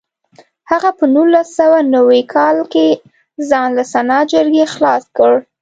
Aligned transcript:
هغه 0.71 0.89
په 0.97 1.05
نولس 1.15 1.47
سوه 1.59 1.79
نوي 1.95 2.21
کال 2.35 2.57
کې 2.73 2.87
ځان 3.49 3.67
له 3.77 3.83
سنا 3.93 4.19
جرګې 4.31 4.65
خلاص 4.73 5.03
کړ. 5.17 5.31